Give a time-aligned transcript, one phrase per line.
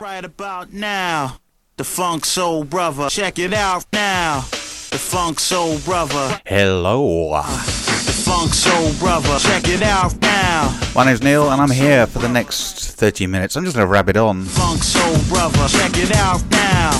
[0.00, 1.38] Right about now,
[1.76, 3.08] the Funk Soul Brother.
[3.10, 6.40] Check it out now, the Funk Soul Brother.
[6.44, 7.40] Hello.
[7.42, 9.38] The Funk Soul Brother.
[9.38, 10.76] Check it out now.
[10.96, 13.56] My name's Neil, and I'm here for the next 30 minutes.
[13.56, 14.42] I'm just going to wrap it on.
[14.44, 15.68] Funk Soul Brother.
[15.68, 16.90] Check it out now.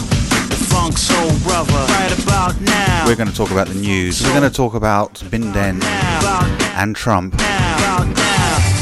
[0.48, 1.72] The Funk Soul Brother.
[1.92, 3.06] Right about now.
[3.06, 4.22] We're going to talk about the news.
[4.22, 5.82] We're going to talk about Bin Den
[6.76, 7.34] and Trump.
[7.34, 8.73] now.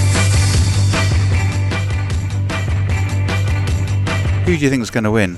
[4.45, 5.36] Who do you think is going to win?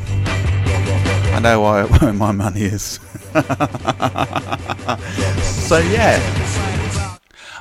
[1.34, 1.60] I know
[2.00, 3.00] where my money is.
[5.42, 6.18] so yeah,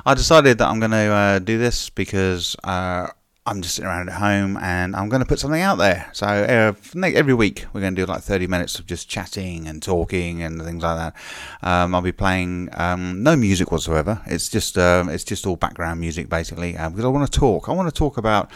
[0.05, 3.07] I decided that I'm going to uh, do this because uh,
[3.45, 6.09] I'm just sitting around at home and I'm going to put something out there.
[6.13, 9.83] So uh, every week we're going to do like 30 minutes of just chatting and
[9.83, 11.15] talking and things like that.
[11.61, 14.21] Um, I'll be playing um, no music whatsoever.
[14.27, 17.67] It's just um, it's just all background music basically uh, because I want to talk.
[17.67, 18.49] I want to talk about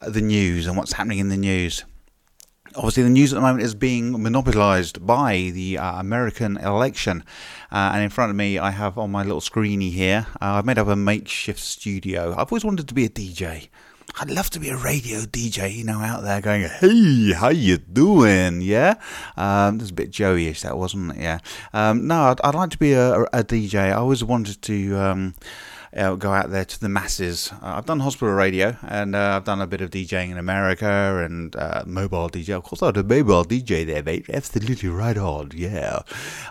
[0.00, 1.84] the news and what's happening in the news
[2.76, 7.24] obviously the news at the moment is being monopolized by the uh, American election.
[7.70, 10.66] Uh, and in front of me, I have on my little screeny here, uh, I've
[10.66, 12.32] made up a makeshift studio.
[12.32, 13.68] I've always wanted to be a DJ.
[14.20, 17.78] I'd love to be a radio DJ, you know, out there going, "Hey, how you
[17.78, 18.94] doing?" Yeah,
[19.36, 21.20] um, that's a bit Joey-ish, that wasn't it?
[21.20, 21.38] Yeah.
[21.72, 23.74] Um, no, I'd, I'd like to be a, a DJ.
[23.74, 24.96] I always wanted to.
[24.96, 25.34] Um,
[25.96, 27.52] uh, go out there to the masses.
[27.62, 31.24] Uh, I've done hospital radio and uh, I've done a bit of DJing in America
[31.24, 32.50] and uh, mobile DJ.
[32.50, 34.26] Of course, I had a mobile DJ there, mate.
[34.28, 36.00] Absolutely right on, yeah.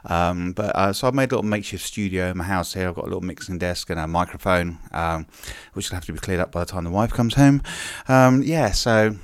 [0.05, 2.89] Um, but uh, so I've made a little makeshift studio in my house here.
[2.89, 5.27] I've got a little mixing desk and a microphone, um,
[5.73, 7.61] which will have to be cleared up by the time the wife comes home.
[8.08, 9.16] Um, yeah, so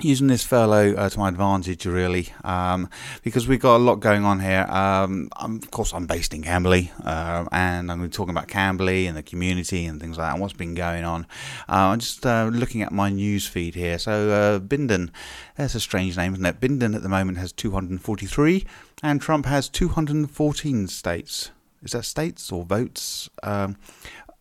[0.00, 2.88] using this furlough uh, to my advantage really um,
[3.22, 4.66] because we've got a lot going on here.
[4.68, 9.22] Um, of course I'm based in Camberley uh, and I'm talking about Camberley and the
[9.22, 11.26] community and things like that and what's been going on.
[11.68, 13.98] Uh, I'm just uh, looking at my news feed here.
[13.98, 15.10] So uh, Bindon
[15.56, 16.60] that's a strange name isn't it?
[16.60, 18.66] Bindon at the moment has 243
[19.02, 21.50] and Trump has 214 states.
[21.84, 23.28] Is that states or votes?
[23.42, 23.76] Um,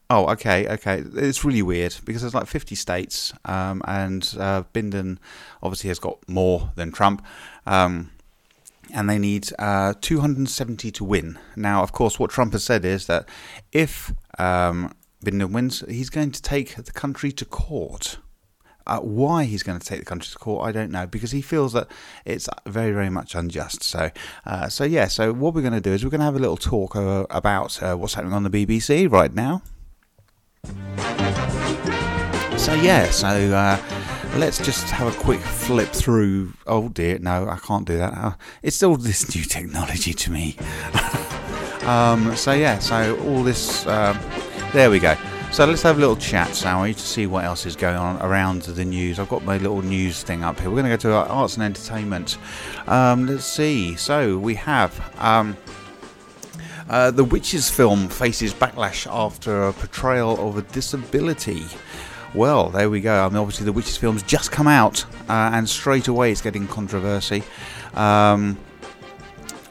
[0.10, 1.04] Oh, okay, okay.
[1.16, 4.64] It's really weird because there's like 50 states, um, and uh,
[5.64, 7.26] obviously has got more than Trump,
[7.66, 8.12] um,
[8.94, 11.40] and they need uh, 270 to win.
[11.56, 13.28] Now, of course, what Trump has said is that
[13.72, 14.94] if um,
[15.24, 18.18] wins, he's going to take the country to court.
[18.86, 21.42] Uh, why he's going to take the country to court, I don't know, because he
[21.42, 21.88] feels that
[22.26, 23.82] it's very, very much unjust.
[23.82, 24.12] So,
[24.46, 25.08] uh, so yeah.
[25.08, 27.26] So what we're going to do is we're going to have a little talk uh,
[27.30, 29.62] about uh, what's happening on the BBC right now.
[32.64, 33.78] So yeah, so uh,
[34.38, 36.54] let's just have a quick flip through.
[36.66, 38.14] Oh dear, no, I can't do that.
[38.14, 40.56] Uh, it's all this new technology to me.
[41.84, 43.86] um, so yeah, so all this.
[43.86, 44.18] Uh,
[44.72, 45.18] there we go.
[45.52, 48.22] So let's have a little chat, shall we, to see what else is going on
[48.22, 49.20] around the news.
[49.20, 50.70] I've got my little news thing up here.
[50.70, 52.38] We're going to go to arts and entertainment.
[52.88, 53.96] Um, let's see.
[53.96, 55.00] So we have.
[55.20, 55.58] Um,
[56.90, 61.66] uh, the Witches film faces backlash after a portrayal of a disability.
[62.34, 63.26] Well, there we go.
[63.26, 66.68] I mean, obviously, the Witches film's just come out, uh, and straight away it's getting
[66.68, 67.44] controversy.
[67.94, 68.58] Um,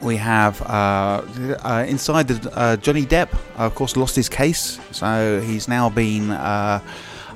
[0.01, 1.23] we have uh,
[1.65, 6.31] uh, inside the uh, Johnny Depp, of course, lost his case, so he's now been.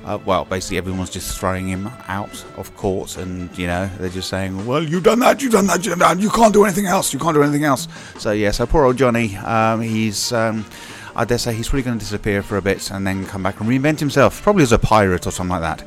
[0.07, 4.29] Uh, well, basically, everyone's just throwing him out of court, and you know they're just
[4.29, 6.23] saying, "Well, you've done that, you've done that, you've done that.
[6.23, 7.11] You can't do anything else.
[7.11, 10.31] You can't do anything else." So yeah, so poor old Johnny, um, he's.
[10.31, 10.65] Um,
[11.13, 13.59] I dare say he's probably going to disappear for a bit and then come back
[13.59, 15.81] and reinvent himself, probably as a pirate or something like that.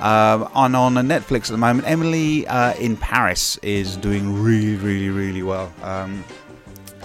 [0.00, 5.10] Um, and on Netflix at the moment, Emily uh, in Paris is doing really, really,
[5.10, 5.72] really well.
[5.82, 6.24] Um,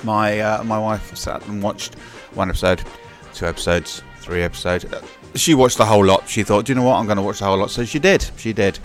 [0.04, 1.96] my uh, my wife sat and watched
[2.36, 2.84] one episode,
[3.34, 4.86] two episodes, three episodes.
[5.36, 6.30] She watched the whole lot.
[6.30, 6.96] She thought, do you know what?
[6.96, 7.72] I'm going to watch the whole lot.
[7.72, 8.30] So she did.
[8.38, 8.78] She did.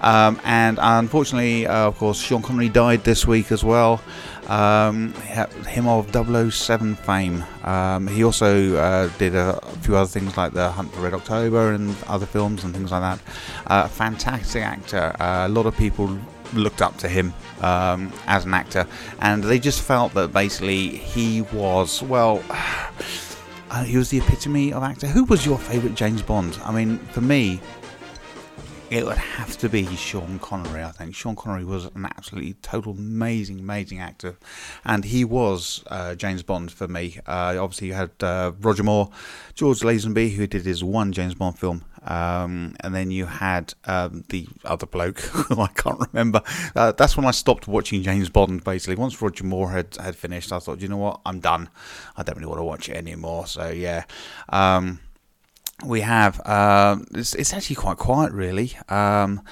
[0.00, 4.00] Um, and unfortunately, uh, of course, Sean Connery died this week as well.
[4.46, 5.12] Um,
[5.66, 7.44] him of 007 fame.
[7.64, 11.72] Um, he also uh, did a, few other things like The Hunt for Red October
[11.72, 13.20] and other films and things like that.
[13.66, 15.16] Uh, fantastic actor.
[15.18, 16.16] Uh, a lot of people
[16.52, 18.86] looked up to him um, as an actor,
[19.20, 22.42] and they just felt that basically he was, well.
[23.70, 25.06] Uh, he was the epitome of actor.
[25.06, 26.58] Who was your favourite James Bond?
[26.64, 27.60] I mean, for me,
[28.90, 31.14] it would have to be Sean Connery, I think.
[31.14, 34.36] Sean Connery was an absolutely total amazing, amazing actor.
[34.84, 37.18] And he was uh, James Bond for me.
[37.26, 39.10] Uh, obviously, you had uh, Roger Moore,
[39.54, 41.84] George Lazenby, who did his one James Bond film.
[42.06, 46.42] Um, and then you had um, the other bloke, who I can't remember.
[46.74, 48.96] Uh, that's when I stopped watching James Bond, basically.
[48.96, 51.68] Once Roger Moore had, had finished, I thought, you know what, I'm done.
[52.16, 53.46] I don't really want to watch it anymore.
[53.46, 54.04] So, yeah.
[54.48, 55.00] Um,
[55.84, 59.42] we have uh, it's, it's, actually quite quiet really um,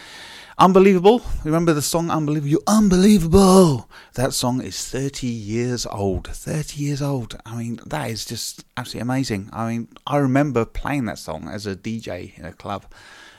[0.56, 1.20] Unbelievable.
[1.42, 2.48] Remember the song Unbelievable?
[2.48, 3.88] You're unbelievable.
[4.14, 6.28] That song is 30 years old.
[6.28, 7.36] 30 years old.
[7.44, 9.50] I mean, that is just absolutely amazing.
[9.52, 12.84] I mean, I remember playing that song as a DJ in a club.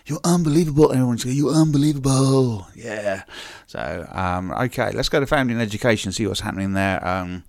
[0.06, 0.92] You're unbelievable.
[0.92, 2.68] Everyone's going, You're unbelievable.
[2.76, 3.24] Yeah.
[3.66, 7.06] So, um, okay, let's go to family and education, see what's happening there.
[7.08, 7.46] Um,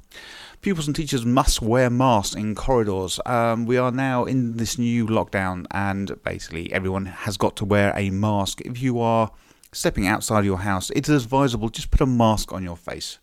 [0.63, 3.19] pupils and teachers must wear masks in corridors.
[3.27, 7.93] Um, we are now in this new lockdown, and basically everyone has got to wear
[7.97, 8.61] a mask.
[8.61, 9.33] If you are
[9.73, 13.19] stepping outside your house, it is advisable just put a mask on your face.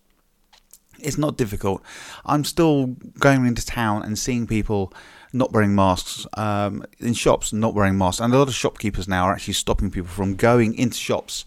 [1.00, 1.82] It's not difficult.
[2.26, 2.88] I'm still
[3.20, 4.94] going into town and seeing people
[5.34, 9.26] not wearing masks um, in shops, not wearing masks, and a lot of shopkeepers now
[9.26, 11.46] are actually stopping people from going into shops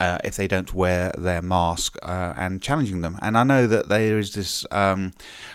[0.00, 3.18] uh, if they don't wear their mask uh, and challenging them.
[3.22, 5.12] And I know that there is this um,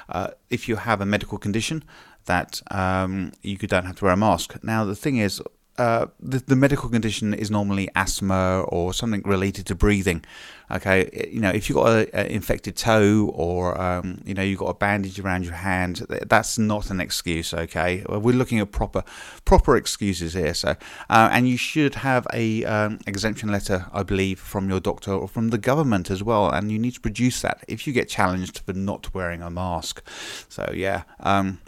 [0.07, 1.83] uh, if you have a medical condition
[2.25, 4.63] that um, you don't have to wear a mask.
[4.63, 5.41] Now the thing is,
[5.77, 10.23] uh, the, the medical condition is normally asthma or something related to breathing.
[10.71, 14.69] Okay, you know, if you've got an infected toe or um, you know you've got
[14.69, 17.53] a bandage around your hand, that's not an excuse.
[17.53, 19.03] Okay, we're looking at proper
[19.43, 20.53] proper excuses here.
[20.55, 20.69] So,
[21.09, 25.27] uh, and you should have a um, exemption letter, I believe, from your doctor or
[25.27, 28.59] from the government as well, and you need to produce that if you get challenged
[28.59, 30.01] for not wearing a mask.
[30.49, 31.03] So, yeah.
[31.19, 31.59] Um,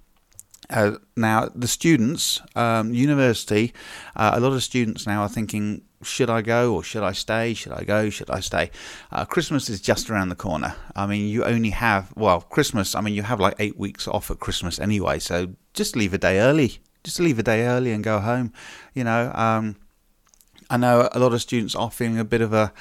[0.69, 3.73] uh, now, the students, um, university,
[4.15, 7.53] uh, a lot of students now are thinking, should I go or should I stay?
[7.53, 8.09] Should I go?
[8.09, 8.71] Should I stay?
[9.11, 10.75] Uh, Christmas is just around the corner.
[10.95, 14.29] I mean, you only have, well, Christmas, I mean, you have like eight weeks off
[14.29, 16.79] at Christmas anyway, so just leave a day early.
[17.03, 18.51] Just leave a day early and go home.
[18.93, 19.77] You know, um,
[20.69, 22.73] I know a lot of students are feeling a bit of a,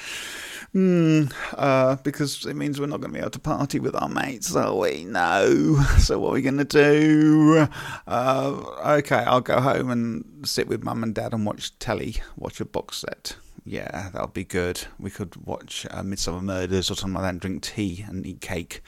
[0.77, 4.11] Hmm, uh, because it means we're not going to be able to party with our
[4.11, 5.07] mates, are we?
[5.07, 5.83] No.
[6.01, 7.67] So what are we going to do?
[8.07, 12.61] Uh, okay, I'll go home and sit with mum and dad and watch telly, watch
[12.61, 13.37] a box set.
[13.65, 14.85] Yeah, that'll be good.
[14.99, 18.43] We could watch uh, Midsomer Murders or something like that and drink tea and eat
[18.43, 18.83] cake.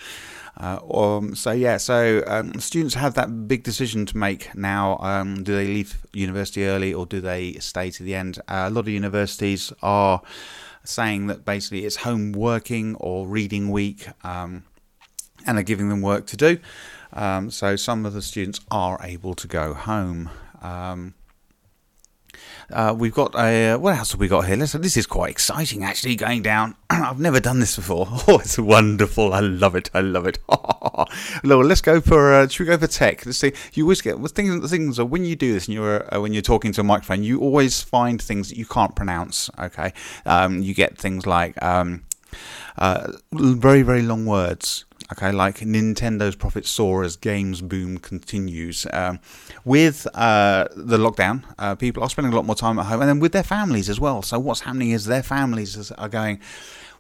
[0.59, 4.99] Uh, um, so yeah, so um, students have that big decision to make now.
[4.99, 8.41] Um, do they leave university early or do they stay to the end?
[8.41, 10.21] Uh, a lot of universities are
[10.89, 14.65] saying that basically it's home working or reading week um,
[15.47, 16.59] and are giving them work to do.
[17.13, 20.31] Um, so some of the students are able to go home.
[20.63, 21.15] Um,
[22.73, 24.57] uh, we've got a what else have we got here?
[24.57, 26.17] Listen, this is quite exciting actually.
[26.17, 28.07] Going down, I've never done this before.
[28.29, 29.33] Oh, it's wonderful!
[29.33, 29.91] I love it.
[29.95, 30.39] I love it.
[30.49, 33.25] well, let's go for uh, should we go for tech?
[33.25, 33.53] Let's see.
[33.73, 34.71] You always get the things.
[34.71, 37.23] Things are when you do this and you're uh, when you're talking to a microphone,
[37.23, 39.51] you always find things that you can't pronounce.
[39.59, 39.93] Okay,
[40.27, 42.05] um, you get things like um,
[42.77, 48.87] uh, very very long words okay, like Nintendo's profits soar as games boom continues.
[48.93, 49.21] Um,
[49.65, 53.09] with uh, the lockdown, uh, people are spending a lot more time at home and
[53.09, 54.23] then with their families as well.
[54.23, 56.41] So, what's happening is their families are going,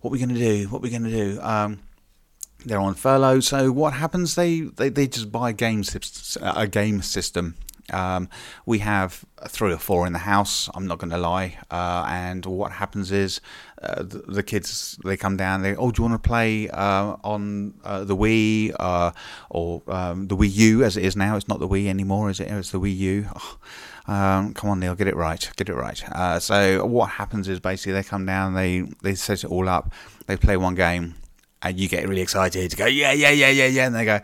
[0.01, 0.69] What are we going to do?
[0.69, 1.41] What are we going to do?
[1.41, 1.81] Um,
[2.65, 4.35] they're on furlough, so what happens?
[4.35, 5.85] They they, they just buy game,
[6.41, 7.55] a game system
[7.93, 8.29] um,
[8.67, 10.69] we have three or four in the house.
[10.75, 11.59] I'm not going to lie.
[11.71, 13.41] Uh, and what happens is
[13.83, 15.63] uh, the, the, kids they come down.
[15.63, 19.13] They oh, do you want to play uh, on uh, the Wii uh,
[19.51, 21.37] or um, the Wii U as it is now?
[21.37, 22.49] It's not the Wii anymore, is it?
[22.51, 23.27] It's the Wii U.
[23.35, 23.59] Oh,
[24.13, 25.51] um, come on, Neil, get it right.
[25.57, 26.03] Get it right.
[26.11, 28.55] Uh, so what happens is basically they come down.
[28.55, 29.93] They they set it all up.
[30.27, 31.15] They play one game
[31.63, 33.87] and you get really excited to go, yeah, yeah, yeah, yeah, yeah.
[33.87, 34.21] And they go,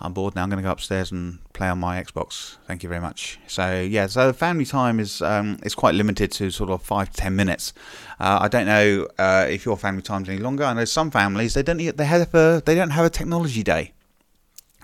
[0.00, 0.42] I'm bored now.
[0.42, 2.56] I'm going to go upstairs and play on my Xbox.
[2.66, 3.38] Thank you very much.
[3.46, 7.34] So yeah, so family time is um, quite limited to sort of five to ten
[7.34, 7.72] minutes.
[8.20, 10.64] Uh, I don't know uh, if your family time's any longer.
[10.64, 13.92] I know some families they don't they have a, they don't have a technology day.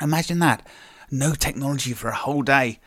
[0.00, 0.66] Imagine that,
[1.10, 2.80] no technology for a whole day.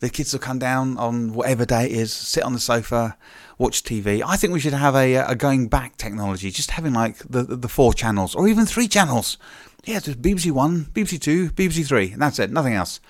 [0.00, 3.16] The kids will come down on whatever day it is, sit on the sofa,
[3.58, 4.22] watch TV.
[4.24, 7.68] I think we should have a, a going back technology, just having like the, the
[7.68, 9.38] four channels or even three channels.
[9.84, 12.52] Yeah, just BBC One, BBC Two, BBC Three, and that's it.
[12.52, 13.00] Nothing else.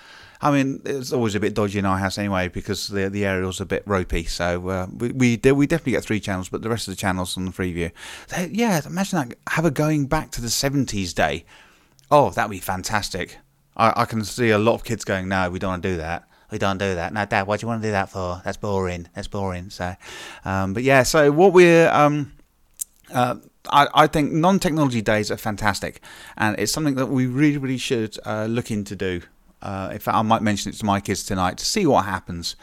[0.40, 3.60] I mean, it's always a bit dodgy in our house anyway because the the aerial's
[3.60, 4.24] a bit ropey.
[4.24, 7.36] So uh, we we, we definitely get three channels, but the rest of the channels
[7.36, 7.90] on the Freeview.
[8.50, 9.38] Yeah, imagine that.
[9.48, 11.44] Have a going back to the seventies day.
[12.10, 13.38] Oh, that'd be fantastic.
[13.76, 15.96] I, I can see a lot of kids going, no, we don't want to do
[15.98, 17.12] that we don't do that.
[17.12, 18.40] No, Dad, what do you want to do that for?
[18.44, 19.08] That's boring.
[19.14, 19.70] That's boring.
[19.70, 19.94] So,
[20.44, 22.32] um, but yeah, so what we're, um,
[23.12, 23.36] uh,
[23.70, 26.00] I, I, think non technology days are fantastic,
[26.36, 29.20] and it's something that we really, really should uh, look into do.
[29.60, 32.56] Uh, in fact, I might mention it to my kids tonight to see what happens.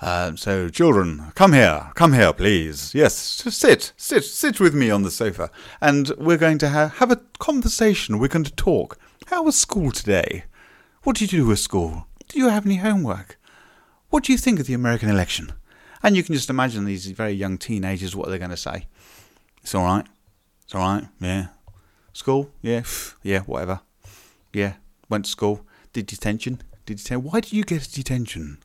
[0.00, 2.94] Uh, so, children, come here, come here, please.
[2.94, 5.50] Yes, just sit, sit, sit with me on the sofa,
[5.80, 8.18] and we're going to ha- have a conversation.
[8.18, 8.98] We're going to talk.
[9.26, 10.44] How was school today?
[11.02, 12.06] What did you do at school?
[12.30, 13.40] Do you have any homework?
[14.10, 15.52] What do you think of the American election?
[16.00, 18.86] And you can just imagine these very young teenagers what they're going to say.
[19.62, 20.06] It's all right.
[20.62, 21.08] It's all right.
[21.20, 21.48] Yeah.
[22.12, 22.52] School?
[22.62, 22.82] Yeah.
[23.24, 23.40] Yeah.
[23.40, 23.80] Whatever.
[24.52, 24.74] Yeah.
[25.08, 25.66] Went to school.
[25.92, 26.62] Did detention.
[26.86, 27.24] Did detention.
[27.24, 28.58] Why did you get a detention?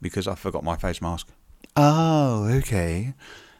[0.00, 1.26] Because I forgot my face mask.
[1.76, 3.14] Oh, okay.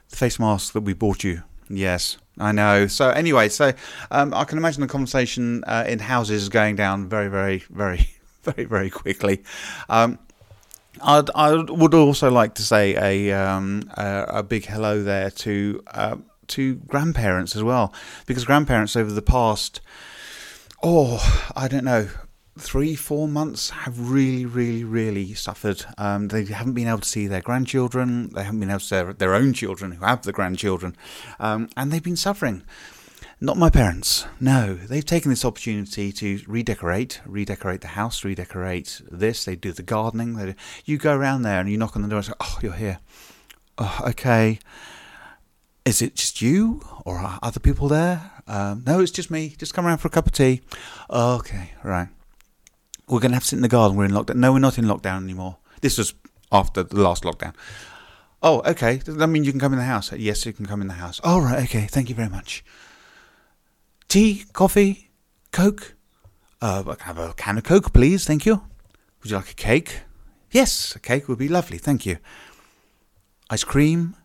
[0.07, 1.43] The face mask that we bought you.
[1.69, 2.87] Yes, I know.
[2.87, 3.73] So anyway, so
[4.09, 8.09] um, I can imagine the conversation uh, in houses going down very, very, very,
[8.55, 9.43] very, very quickly.
[9.89, 10.19] Um,
[11.01, 15.83] I'd, I would also like to say a um, a, a, big hello there to
[15.87, 17.93] uh, to grandparents as well,
[18.27, 19.81] because grandparents over the past
[20.83, 22.09] oh I don't know
[22.57, 25.83] three, four months have really, really, really suffered.
[25.97, 28.29] Um, they haven't been able to see their grandchildren.
[28.29, 30.95] They haven't been able to see their own children who have the grandchildren,
[31.39, 32.63] um, and they've been suffering.
[33.39, 34.25] Not my parents.
[34.39, 39.45] No, they've taken this opportunity to redecorate, redecorate the house, redecorate this.
[39.45, 40.35] They do the gardening.
[40.35, 40.53] They do,
[40.85, 42.99] you go around there and you knock on the door and say, "Oh, you're here.
[43.77, 44.59] Oh, okay.
[45.85, 48.31] Is it just you, or are other people there?
[48.47, 49.55] Um, no, it's just me.
[49.57, 50.61] Just come around for a cup of tea.
[51.09, 52.07] okay, right."
[53.07, 53.97] we're going to have to sit in the garden.
[53.97, 54.35] We're in lockdown.
[54.35, 55.57] No, we're not in lockdown anymore.
[55.81, 56.13] This was
[56.51, 57.53] after the last lockdown.
[58.41, 58.97] Oh, okay.
[58.97, 60.11] Does that mean you can come in the house?
[60.11, 61.19] Yes, you can come in the house.
[61.23, 61.63] All oh, right.
[61.63, 61.87] Okay.
[61.87, 62.63] Thank you very much.
[64.13, 65.09] Tea, coffee,
[65.51, 65.95] Coke.
[66.61, 68.25] Uh, I can have a can of Coke, please.
[68.25, 68.61] Thank you.
[69.23, 70.01] Would you like a cake?
[70.51, 71.79] Yes, a cake would be lovely.
[71.79, 72.17] Thank you.
[73.49, 74.15] Ice cream.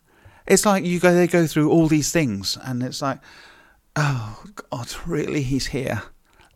[0.47, 1.15] It's like you go.
[1.15, 3.21] They go through all these things, and it's like,
[3.97, 5.41] oh God, really?
[5.41, 6.03] He's here.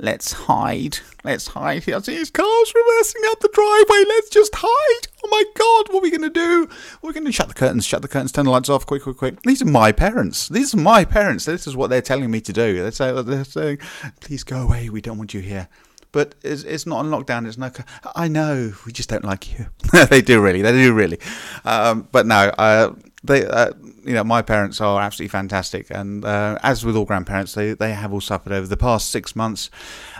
[0.03, 0.99] Let's hide.
[1.23, 1.89] Let's hide.
[1.89, 4.05] I see his car's reversing out the driveway.
[4.09, 5.07] Let's just hide.
[5.23, 6.69] Oh my god, what are we going to do?
[7.01, 9.17] We're going to shut the curtains, shut the curtains, turn the lights off, quick, quick,
[9.17, 9.41] quick.
[9.43, 10.49] These are my parents.
[10.49, 11.45] These are my parents.
[11.45, 12.83] This is what they're telling me to do.
[12.83, 13.79] They're saying, they're saying
[14.19, 14.89] please go away.
[14.89, 15.69] We don't want you here.
[16.11, 17.47] But it's, it's not on lockdown.
[17.47, 17.71] It's no.
[18.17, 18.73] I know.
[18.85, 19.67] We just don't like you.
[20.11, 20.63] they do really.
[20.63, 21.21] They do really.
[21.65, 22.53] Um, but no.
[22.59, 23.47] Uh, they.
[23.47, 23.71] Uh,
[24.05, 27.93] you know, my parents are absolutely fantastic, and uh, as with all grandparents, they they
[27.93, 29.71] have all suffered over the past six months.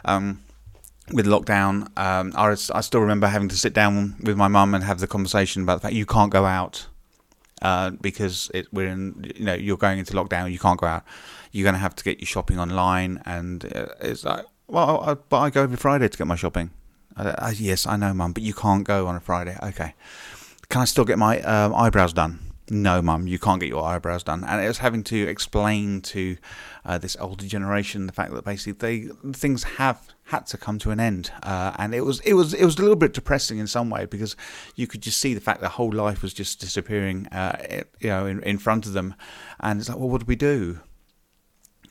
[0.05, 0.41] Um,
[1.13, 4.85] with lockdown, um, I, I still remember having to sit down with my mum and
[4.85, 6.87] have the conversation about the fact you can't go out
[7.61, 10.51] uh, because it, we're in, you know, you're going into lockdown.
[10.51, 11.05] You can't go out.
[11.51, 15.15] You're going to have to get your shopping online, and uh, it's like, well, I,
[15.15, 16.71] but I go every Friday to get my shopping.
[17.15, 19.59] I, yes, I know, mum, but you can't go on a Friday.
[19.63, 19.95] Okay,
[20.71, 22.52] can I still get my um, eyebrows done?
[22.73, 24.45] No, mum, you can't get your eyebrows done.
[24.45, 26.39] And it was having to explain to
[26.87, 30.91] uh, this older generation the fact that basically they things have had to come to
[30.91, 31.31] an end.
[31.43, 34.07] Uh, and it was it was it was a little bit depressing in some way
[34.07, 34.37] because
[34.75, 38.25] you could just see the fact that whole life was just disappearing, uh, you know,
[38.25, 39.15] in, in front of them.
[39.61, 40.81] And it's like, well, what do we do?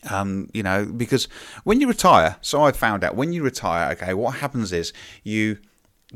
[0.10, 1.28] Um, you know, because
[1.64, 5.60] when you retire, so I found out when you retire, okay, what happens is you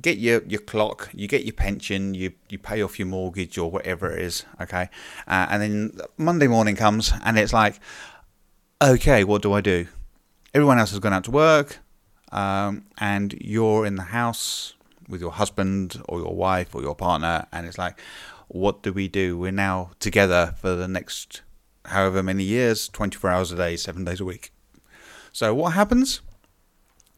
[0.02, 3.72] get your, your clock, you get your pension, you, you pay off your mortgage or
[3.72, 4.90] whatever it is, okay?
[5.28, 7.80] Uh, and then Monday morning comes and it's like,
[8.82, 9.88] okay, what do I do?
[10.54, 11.80] Everyone else has gone out to work
[12.32, 14.74] um, and you're in the house
[15.08, 18.00] with your husband or your wife or your partner, and it's like,
[18.48, 19.38] what do we do?
[19.38, 21.42] We're now together for the next
[21.86, 24.52] however many years, 24 hours a day, seven days a week.
[25.32, 26.22] So what happens?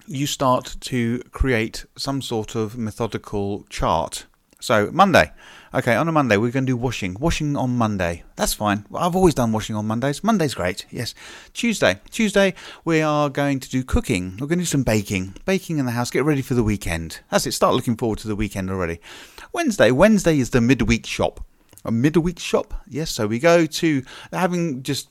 [0.08, 4.26] You start to create some sort of methodical chart.
[4.60, 5.32] So, Monday.
[5.74, 7.16] Okay, on a Monday, we're going to do washing.
[7.20, 8.24] Washing on Monday.
[8.38, 8.86] That's fine.
[8.96, 10.24] I've always done washing on Mondays.
[10.24, 10.86] Monday's great.
[10.90, 11.14] Yes.
[11.54, 12.00] Tuesday.
[12.10, 14.38] Tuesday, we are going to do cooking.
[14.40, 15.36] We're going to do some baking.
[15.46, 16.10] Baking in the house.
[16.10, 17.20] Get ready for the weekend.
[17.30, 17.52] That's it.
[17.52, 19.00] Start looking forward to the weekend already.
[19.54, 19.92] Wednesday.
[19.92, 21.46] Wednesday is the midweek shop.
[21.86, 22.74] A midweek shop.
[22.88, 23.12] Yes.
[23.12, 25.10] So we go to having just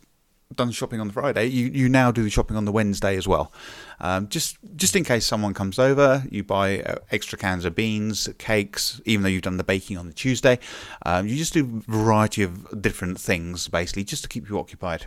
[0.54, 3.26] done shopping on the Friday, you, you now do the shopping on the Wednesday as
[3.26, 3.52] well.
[4.00, 8.28] Um, just just in case someone comes over, you buy uh, extra cans of beans,
[8.38, 10.58] cakes, even though you've done the baking on the Tuesday.
[11.04, 15.06] Um, you just do a variety of different things basically just to keep you occupied.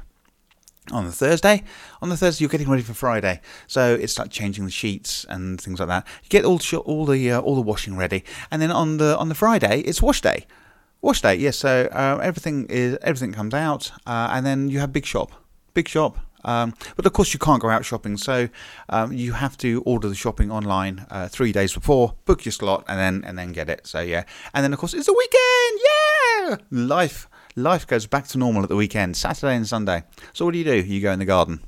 [0.91, 1.63] On the Thursday,
[2.01, 5.62] on the Thursday you're getting ready for Friday, so it's like changing the sheets and
[5.62, 6.08] things like that.
[6.24, 9.29] You get all all the uh, all the washing ready, and then on the on
[9.29, 10.48] the Friday it's wash day.
[11.01, 11.58] Wash day, yes.
[11.58, 15.32] So uh, everything is everything comes out, uh, and then you have big shop,
[15.74, 16.18] big shop.
[16.46, 18.50] Um, but of course, you can't go out shopping, so
[18.89, 22.86] um, you have to order the shopping online uh, three days before, book your slot,
[22.88, 23.88] and then and then get it.
[23.88, 26.60] So yeah, and then of course it's the weekend.
[26.82, 30.03] Yeah, life life goes back to normal at the weekend, Saturday and Sunday.
[30.34, 30.82] So what do you do?
[30.82, 31.62] You go in the garden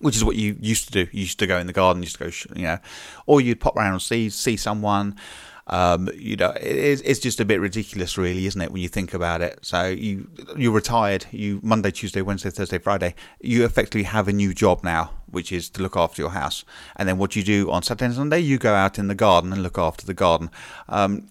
[0.00, 1.10] which is what you used to do.
[1.12, 2.78] You used to go in the garden, you used to go, you know,
[3.26, 5.16] or you'd pop around and see see someone,
[5.68, 8.70] um, you know, it, it's just a bit ridiculous, really, isn't it?
[8.70, 9.58] When you think about it.
[9.62, 11.26] So you you're retired.
[11.30, 13.14] You Monday, Tuesday, Wednesday, Thursday, Friday.
[13.40, 16.64] You effectively have a new job now, which is to look after your house.
[16.94, 19.52] And then what you do on Saturday and Sunday, you go out in the garden
[19.52, 20.50] and look after the garden.
[20.88, 21.28] Um,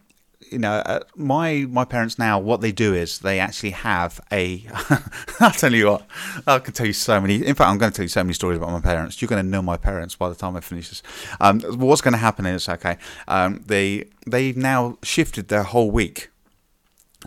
[0.51, 4.65] you know, uh, my my parents now, what they do is they actually have a.
[5.39, 6.07] I'll tell you what,
[6.47, 7.35] I can tell you so many.
[7.35, 9.21] In fact, I'm going to tell you so many stories about my parents.
[9.21, 11.03] You're going to know my parents by the time I finish this.
[11.39, 12.97] Um, what's going to happen is okay.
[13.27, 16.29] Um, they they've now shifted their whole week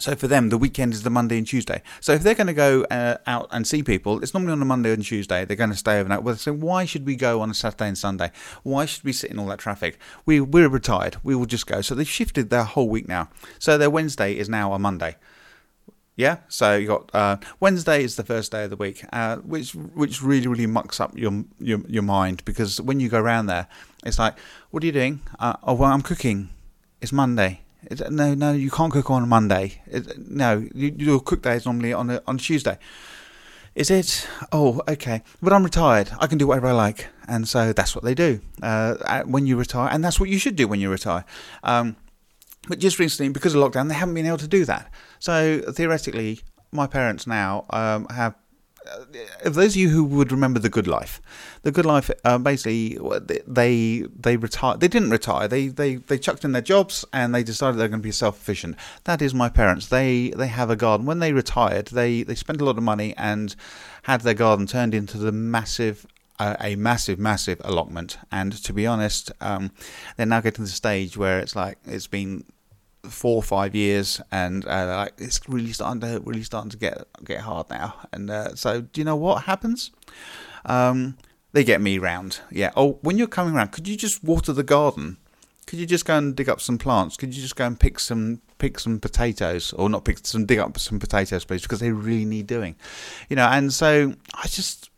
[0.00, 1.82] so for them, the weekend is the Monday and Tuesday.
[2.00, 4.64] So if they're going to go uh, out and see people, it's normally on a
[4.64, 5.44] Monday and Tuesday.
[5.44, 6.22] They're going to stay overnight.
[6.22, 8.30] Well, so why should we go on a Saturday and Sunday?
[8.62, 9.98] Why should we sit in all that traffic?
[10.26, 11.16] We we're retired.
[11.22, 11.80] We will just go.
[11.80, 13.28] So they've shifted their whole week now.
[13.58, 15.16] So their Wednesday is now a Monday.
[16.16, 19.72] Yeah, so you got uh, Wednesday is the first day of the week, uh, which
[19.72, 23.68] which really really mucks up your, your your mind because when you go around there,
[24.04, 24.36] it's like,
[24.70, 25.20] what are you doing?
[25.38, 26.48] Uh, oh well, I'm cooking.
[27.00, 27.60] It's Monday
[28.10, 29.80] no, no, you can't cook on Monday.
[30.16, 32.78] no, you, your cook day is normally on a, on Tuesday.
[33.74, 34.26] Is it?
[34.50, 35.22] Oh, okay.
[35.40, 36.10] But I'm retired.
[36.18, 39.56] I can do whatever I like, and so that's what they do uh, when you
[39.56, 41.24] retire, and that's what you should do when you retire.
[41.62, 41.96] Um,
[42.68, 44.92] but just recently, because of lockdown, they haven't been able to do that.
[45.20, 46.40] So theoretically,
[46.72, 48.34] my parents now um, have
[48.88, 51.20] uh, those of you who would remember the Good Life,
[51.62, 52.98] the Good Life, uh, basically
[53.46, 54.80] they they retired.
[54.80, 55.48] They didn't retire.
[55.48, 58.40] They they they chucked in their jobs and they decided they're going to be self
[58.40, 58.76] efficient.
[59.04, 59.88] That is my parents.
[59.88, 61.06] They they have a garden.
[61.06, 63.54] When they retired, they they spent a lot of money and
[64.04, 66.06] had their garden turned into the massive
[66.38, 68.18] a, a, massive, massive allotment.
[68.30, 69.72] And to be honest, um,
[70.16, 72.44] they're now getting to the stage where it's like it's been
[73.04, 77.06] four or five years, and uh, like it's really starting to really starting to get
[77.24, 77.94] get hard now.
[78.12, 79.90] And uh, so, do you know what happens?
[80.64, 81.16] Um,
[81.52, 82.40] they get me round.
[82.50, 82.72] Yeah.
[82.76, 85.16] Oh, when you're coming round, could you just water the garden?
[85.66, 87.16] Could you just go and dig up some plants?
[87.16, 90.58] Could you just go and pick some pick some potatoes, or not pick some dig
[90.58, 92.74] up some potatoes, please, because they really need doing.
[93.28, 93.46] You know.
[93.46, 94.90] And so I just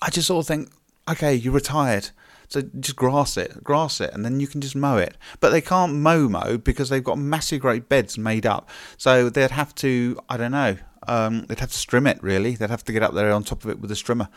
[0.00, 0.70] I just sort of think,
[1.08, 2.10] okay, you're retired
[2.54, 5.16] so just grass it, grass it, and then you can just mow it.
[5.40, 8.68] But they can't mow mow because they've got massive great beds made up.
[8.96, 10.76] So they'd have to, I don't know,
[11.08, 12.54] um, they'd have to strim it really.
[12.54, 14.28] They'd have to get up there on top of it with a strimmer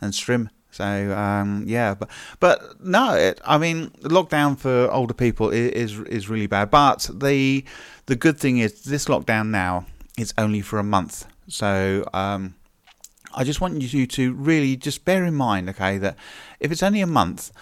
[0.00, 0.48] and strim.
[0.70, 2.08] So um, yeah, but
[2.40, 6.70] but no, it, I mean lockdown for older people is, is is really bad.
[6.70, 7.64] But the
[8.06, 9.84] the good thing is this lockdown now
[10.18, 11.26] is only for a month.
[11.48, 12.54] So um,
[13.36, 16.16] I just want you to really just bear in mind, okay, that
[16.58, 17.52] if it's only a month,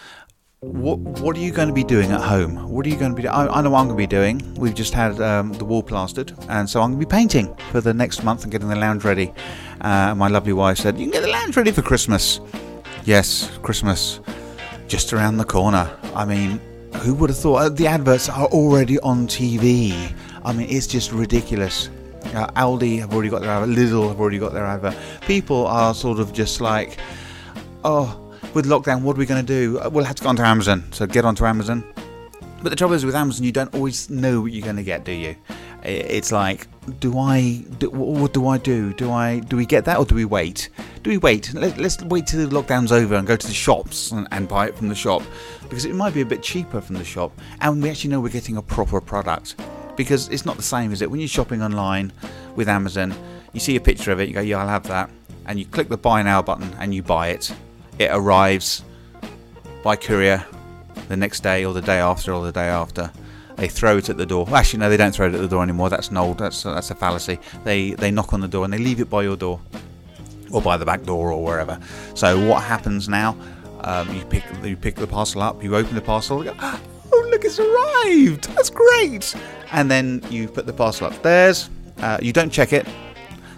[0.60, 2.70] what what are you going to be doing at home?
[2.70, 3.26] What are you going to be?
[3.26, 4.54] I, I know what I'm going to be doing.
[4.54, 7.80] We've just had um, the wall plastered, and so I'm going to be painting for
[7.80, 9.34] the next month and getting the lounge ready.
[9.80, 12.40] Uh, my lovely wife said, "You can get the lounge ready for Christmas."
[13.04, 14.20] Yes, Christmas,
[14.86, 15.90] just around the corner.
[16.14, 16.60] I mean,
[17.02, 17.56] who would have thought?
[17.56, 20.14] Uh, the adverts are already on TV.
[20.44, 21.90] I mean, it's just ridiculous.
[22.34, 23.76] Uh, Aldi have already got their advert.
[23.76, 24.96] Lidl have already got their advert.
[25.22, 26.98] People are sort of just like,
[27.84, 28.20] oh,
[28.54, 29.78] with lockdown, what are we going to do?
[29.80, 30.84] Uh, we'll have to go onto Amazon.
[30.92, 31.84] So get onto Amazon.
[32.62, 35.04] But the trouble is with Amazon, you don't always know what you're going to get,
[35.04, 35.36] do you?
[35.82, 36.66] It's like,
[36.98, 37.62] do I?
[37.78, 38.94] Do, what do I do?
[38.94, 39.40] Do I?
[39.40, 40.70] Do we get that, or do we wait?
[41.02, 41.52] Do we wait?
[41.52, 44.68] Let, us wait till the lockdown's over and go to the shops and, and buy
[44.68, 45.22] it from the shop
[45.64, 48.30] because it might be a bit cheaper from the shop, and we actually know we're
[48.30, 49.56] getting a proper product
[49.96, 51.10] because it's not the same, is it?
[51.10, 52.12] When you're shopping online
[52.56, 53.14] with Amazon,
[53.52, 55.10] you see a picture of it, you go, yeah, I'll have that,
[55.46, 57.54] and you click the buy now button and you buy it.
[57.98, 58.84] It arrives
[59.82, 60.44] by courier
[61.08, 63.10] the next day or the day after or the day after.
[63.56, 64.48] They throw it at the door.
[64.52, 65.88] Actually, no, they don't throw it at the door anymore.
[65.88, 66.38] That's an old.
[66.38, 67.38] That's that's a fallacy.
[67.62, 69.60] They they knock on the door and they leave it by your door,
[70.50, 71.78] or by the back door or wherever.
[72.14, 73.36] So what happens now?
[73.80, 75.62] Um, you pick you pick the parcel up.
[75.62, 76.42] You open the parcel.
[76.42, 78.52] Go, oh look, it's arrived.
[78.56, 79.36] That's great.
[79.74, 81.68] And then you put the parcel upstairs.
[81.98, 82.86] Uh, you don't check it.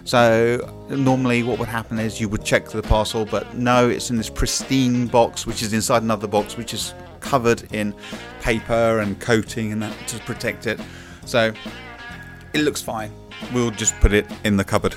[0.03, 4.17] So normally, what would happen is you would check the parcel, but no, it's in
[4.17, 7.93] this pristine box, which is inside another box, which is covered in
[8.41, 10.79] paper and coating and that to protect it.
[11.25, 11.53] So
[12.53, 13.11] it looks fine.
[13.53, 14.95] We'll just put it in the cupboard.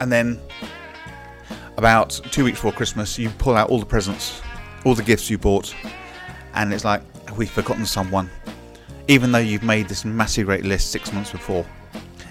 [0.00, 0.38] And then
[1.78, 4.42] about two weeks before Christmas, you pull out all the presents,
[4.84, 5.74] all the gifts you bought,
[6.54, 7.00] and it's like
[7.38, 8.28] we've forgotten someone,
[9.08, 11.66] even though you've made this massive great list six months before.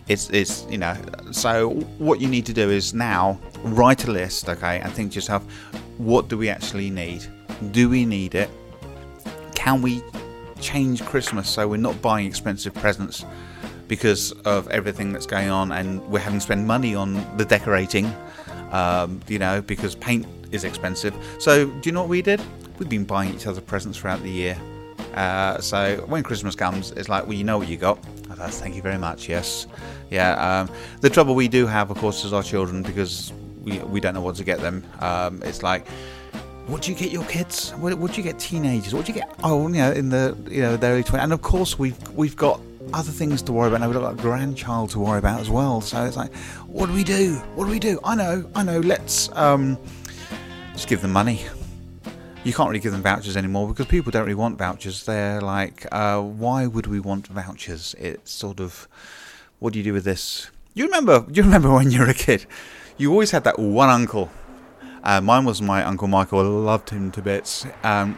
[0.08, 0.96] It's, it's you know
[1.32, 5.16] so what you need to do is now write a list okay and think to
[5.16, 5.44] yourself
[5.98, 7.26] what do we actually need?
[7.72, 8.50] Do we need it?
[9.54, 10.02] Can we
[10.62, 13.26] change christmas so we're not buying expensive presents
[13.88, 18.12] because of everything that's going on and we're having to spend money on the decorating
[18.72, 21.13] um, you know because paint is expensive?
[21.40, 22.42] So do you know what we did?
[22.80, 24.58] We've been buying each other presents throughout the year
[25.15, 28.00] uh, so when Christmas comes, it's like, well, you know what you got.
[28.39, 29.28] Oh, thank you very much.
[29.28, 29.65] Yes,
[30.12, 30.62] yeah.
[30.62, 30.70] Um,
[31.02, 34.22] the trouble we do have, of course, is our children because we we don't know
[34.22, 34.86] what to get them.
[35.00, 35.88] Um, it's like
[36.67, 37.72] what do you get your kids?
[37.72, 38.93] What, what do you get teenagers?
[38.93, 39.34] What do you get?
[39.43, 41.24] Oh, you know, in the you know the early 20s.
[41.24, 42.62] And of course, we've we've got
[42.93, 43.82] other things to worry about.
[43.82, 45.82] Now we've got a grandchild to worry about as well.
[45.82, 46.34] So it's like,
[46.67, 47.36] what do we do?
[47.56, 48.00] What do we do?
[48.04, 48.80] I know, I know.
[48.80, 49.78] Let's um,
[50.74, 51.41] just give them money.
[52.47, 55.03] You can't really give them vouchers anymore because people don't really want vouchers.
[55.03, 57.93] They're like, uh, why would we want vouchers?
[57.99, 58.88] It's sort of,
[59.60, 60.49] what do you do with this?
[60.73, 61.25] You remember?
[61.33, 62.45] You remember when you were a kid?
[62.95, 64.31] You always had that one uncle.
[65.03, 66.39] Uh, mine was my uncle Michael.
[66.39, 67.65] I loved him to bits.
[67.83, 68.17] Um,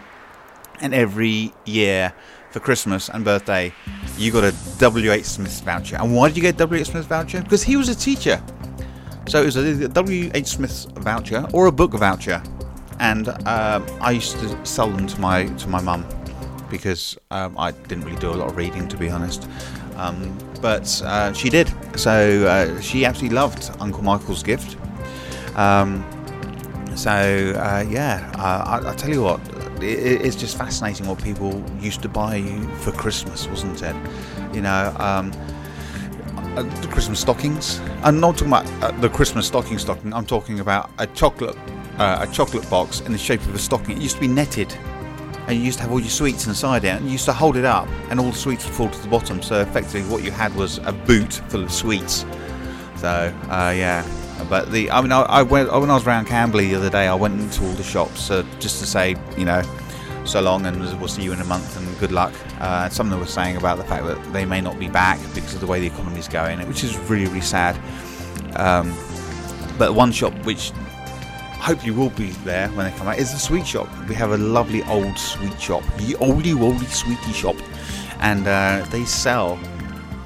[0.79, 2.13] and every year
[2.51, 3.73] for Christmas and birthday,
[4.15, 5.25] you got a W.H.
[5.25, 5.95] Smith voucher.
[5.95, 6.89] And why did you get W.H.
[6.89, 7.41] Smith voucher?
[7.41, 8.39] Because he was a teacher.
[9.27, 10.47] So it was a W.H.
[10.47, 12.43] Smith voucher or a book voucher,
[12.99, 16.05] and um, I used to sell them to my to my mum
[16.69, 19.47] because um, I didn't really do a lot of reading, to be honest.
[19.95, 24.77] Um, but uh, she did, so uh, she absolutely loved Uncle Michael's gift.
[25.55, 26.05] Um,
[26.95, 29.41] so uh, yeah, uh, I, I tell you what,
[29.81, 33.95] it, it's just fascinating what people used to buy you for Christmas, wasn't it?
[34.53, 35.31] You know, um,
[36.55, 37.79] uh, the Christmas stockings.
[38.03, 40.13] I'm not talking about uh, the Christmas stocking stocking.
[40.13, 41.57] I'm talking about a chocolate,
[41.99, 43.97] uh, a chocolate box in the shape of a stocking.
[43.97, 44.73] It used to be netted,
[45.47, 46.89] and you used to have all your sweets inside it.
[46.89, 49.09] And you used to hold it up, and all the sweets would fall to the
[49.09, 49.41] bottom.
[49.41, 52.25] So effectively, what you had was a boot full of sweets.
[52.95, 54.05] So uh, yeah,
[54.49, 57.07] but the I mean I, I, went when I was around Camberley the other day.
[57.07, 59.61] I went into all the shops uh, just to say you know
[60.25, 62.33] so long and we'll see you in a month and good luck.
[62.59, 65.17] Uh, some of them were saying about the fact that they may not be back
[65.33, 67.75] because of the way the economy is going, which is really really sad.
[68.55, 68.93] Um,
[69.77, 70.71] but one shop which
[71.59, 73.87] hopefully will be there when they come out is the sweet shop.
[74.07, 77.55] We have a lovely old sweet shop, the oldie oldie sweetie shop,
[78.19, 79.59] and uh, they sell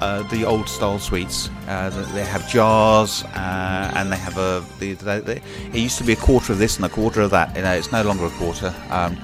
[0.00, 1.50] uh, the old style sweets.
[1.66, 4.64] Uh, they have jars uh, and they have a.
[4.78, 5.42] They, they, they,
[5.72, 7.54] it used to be a quarter of this and a quarter of that.
[7.56, 8.74] You know, it's no longer a quarter.
[8.90, 9.16] Um,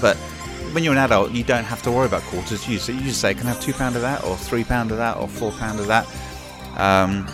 [0.00, 0.16] but
[0.72, 2.68] when you're an adult, you don't have to worry about quarters.
[2.68, 4.90] You, so you just say, "Can I have two pound of that, or three pound
[4.90, 6.06] of that, or four pound of that?"
[6.76, 7.26] Um,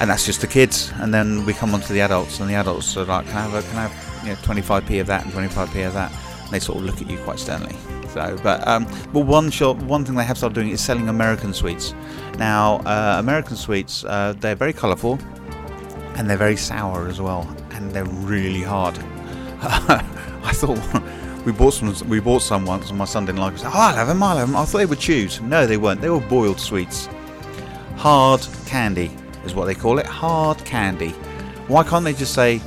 [0.00, 0.92] and that's just the kids.
[0.96, 3.42] And then we come on to the adults, and the adults are like, "Can I
[3.42, 6.12] have a, can I have you know 25p of that and 25p of that?"
[6.44, 7.76] And they sort of look at you quite sternly.
[8.10, 11.52] So, but um, but one shop, one thing they have started doing is selling American
[11.52, 11.94] sweets.
[12.38, 15.18] Now, uh, American sweets, uh, they're very colourful
[16.16, 18.98] and they're very sour as well, and they're really hard.
[19.62, 20.78] I thought
[21.44, 22.08] we bought some.
[22.08, 23.64] We bought some once, and my son didn't like it.
[23.64, 24.22] Oh, I'll have them.
[24.22, 24.56] I'll have them.
[24.56, 25.40] I thought they were chews.
[25.40, 26.00] No, they weren't.
[26.00, 27.08] They were boiled sweets.
[27.96, 29.10] Hard candy
[29.44, 30.06] is what they call it.
[30.06, 31.10] Hard candy.
[31.68, 32.60] Why can't they just say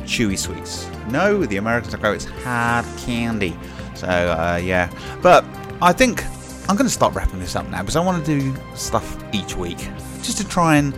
[0.00, 0.88] chewy sweets?
[1.08, 2.12] No, the Americans are go.
[2.12, 3.56] It's hard candy.
[3.94, 4.90] So uh, yeah,
[5.22, 5.44] but
[5.80, 6.24] I think
[6.68, 9.56] I'm going to start wrapping this up now because I want to do stuff each
[9.56, 9.78] week
[10.22, 10.96] just to try and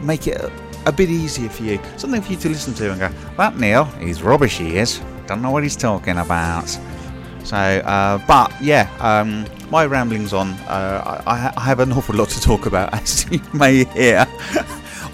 [0.00, 0.52] make it a,
[0.86, 3.84] a bit easier for you, something for you to listen to and go, "That Neil,
[4.00, 4.58] he's rubbish.
[4.58, 5.00] He is.
[5.26, 6.68] Don't know what he's talking about."
[7.44, 10.50] So, uh, but yeah, um, my ramblings on.
[10.68, 14.26] Uh, I, I, have an awful lot to talk about, as you may hear.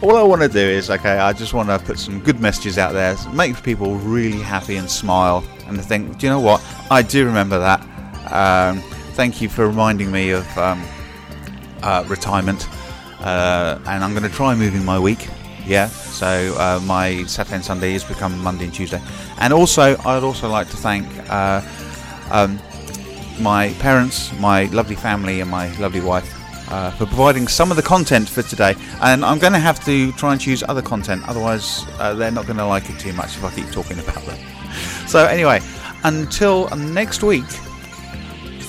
[0.03, 2.79] All I want to do is, okay, I just want to put some good messages
[2.79, 6.65] out there, make people really happy and smile, and think, do you know what?
[6.91, 7.81] I do remember that.
[8.33, 8.81] Um,
[9.13, 10.83] thank you for reminding me of um,
[11.83, 12.67] uh, retirement,
[13.21, 15.29] uh, and I'm going to try moving my week.
[15.67, 19.03] Yeah, so uh, my Saturday and Sunday has become Monday and Tuesday,
[19.39, 21.61] and also I'd also like to thank uh,
[22.31, 22.59] um,
[23.41, 26.37] my parents, my lovely family, and my lovely wife
[26.71, 28.75] uh, for providing some of the content for today.
[29.01, 32.47] And I'm going to have to try and choose other content, otherwise, uh, they're not
[32.47, 34.39] going to like it too much if I keep talking about them.
[35.07, 35.61] So, anyway,
[36.05, 37.45] until next week,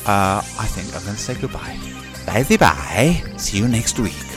[0.07, 1.77] uh, I think I'm going to say goodbye.
[2.25, 3.23] Bye bye.
[3.38, 4.31] See you next week.